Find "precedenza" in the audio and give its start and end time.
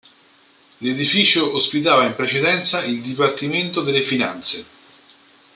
2.15-2.83